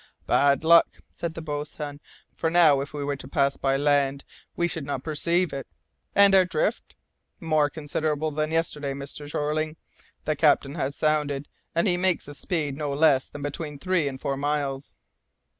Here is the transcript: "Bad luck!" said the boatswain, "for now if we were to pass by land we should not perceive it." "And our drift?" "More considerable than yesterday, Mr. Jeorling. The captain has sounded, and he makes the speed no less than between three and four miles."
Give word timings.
"Bad 0.25 0.63
luck!" 0.63 0.95
said 1.13 1.35
the 1.35 1.43
boatswain, 1.43 1.99
"for 2.35 2.49
now 2.49 2.81
if 2.81 2.91
we 2.91 3.03
were 3.03 3.17
to 3.17 3.27
pass 3.27 3.55
by 3.55 3.77
land 3.77 4.23
we 4.55 4.67
should 4.67 4.83
not 4.83 5.03
perceive 5.03 5.53
it." 5.53 5.67
"And 6.15 6.33
our 6.33 6.43
drift?" 6.43 6.95
"More 7.39 7.69
considerable 7.69 8.31
than 8.31 8.49
yesterday, 8.49 8.93
Mr. 8.93 9.27
Jeorling. 9.27 9.77
The 10.25 10.35
captain 10.35 10.73
has 10.73 10.95
sounded, 10.95 11.47
and 11.75 11.87
he 11.87 11.97
makes 11.97 12.25
the 12.25 12.33
speed 12.33 12.75
no 12.77 12.91
less 12.91 13.29
than 13.29 13.43
between 13.43 13.77
three 13.77 14.07
and 14.07 14.19
four 14.19 14.37
miles." 14.37 14.91